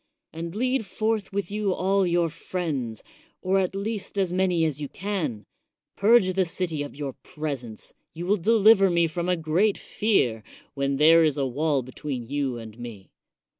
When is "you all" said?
1.51-2.07